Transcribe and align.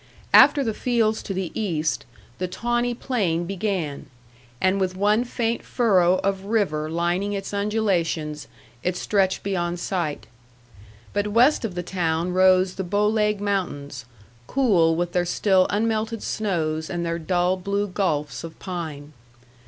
After 0.33 0.63
the 0.63 0.73
fields 0.73 1.21
to 1.21 1.31
the 1.31 1.51
east, 1.53 2.05
the 2.39 2.47
tawny 2.47 2.95
plain 2.95 3.45
began; 3.45 4.07
and 4.59 4.81
with 4.81 4.97
one 4.97 5.23
faint 5.23 5.63
furrow 5.63 6.15
of 6.23 6.45
river 6.45 6.89
lining 6.89 7.33
its 7.33 7.53
undulations, 7.53 8.47
it 8.81 8.97
stretched 8.97 9.43
beyond 9.43 9.79
sight. 9.79 10.25
But 11.13 11.27
west 11.27 11.63
of 11.63 11.75
the 11.75 11.83
town 11.83 12.31
rose 12.33 12.73
the 12.73 12.83
Bow 12.83 13.07
Leg 13.09 13.39
Mountains, 13.39 14.05
cool 14.47 14.95
with 14.95 15.11
their 15.11 15.23
still 15.23 15.67
unmelted 15.69 16.23
snows 16.23 16.89
and 16.89 17.05
their 17.05 17.19
dull 17.19 17.55
blue 17.55 17.87
gulfs 17.87 18.43
of 18.43 18.57
pine. 18.57 19.13